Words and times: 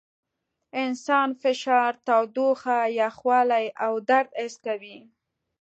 انسان 0.83 1.29
فشار، 1.41 1.91
تودوخه، 2.05 2.79
یخوالي 3.01 3.65
او 3.85 3.93
درد 4.09 4.29
حس 4.39 4.55
کوي. 4.65 4.99